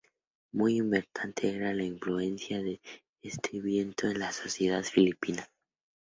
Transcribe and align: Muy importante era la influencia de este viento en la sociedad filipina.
Muy 0.51 0.77
importante 0.77 1.55
era 1.55 1.75
la 1.75 1.83
influencia 1.83 2.57
de 2.63 2.81
este 3.21 3.61
viento 3.61 4.07
en 4.07 4.17
la 4.17 4.31
sociedad 4.31 4.81
filipina. 4.81 5.47